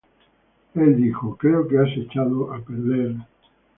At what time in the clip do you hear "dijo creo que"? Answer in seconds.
0.97-1.77